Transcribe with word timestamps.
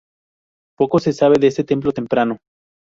Poco 0.79 0.97
se 0.97 1.13
sabe 1.13 1.37
de 1.39 1.45
este 1.45 1.63
templo 1.63 1.91
temprano. 1.91 2.39